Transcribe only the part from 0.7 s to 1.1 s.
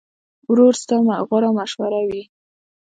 ستا